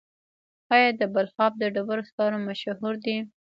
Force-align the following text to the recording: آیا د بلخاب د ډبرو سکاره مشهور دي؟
آیا 0.73 0.89
د 0.99 1.01
بلخاب 1.13 1.51
د 1.57 1.63
ډبرو 1.75 2.07
سکاره 2.09 2.37
مشهور 2.47 2.93
دي؟ 3.05 3.17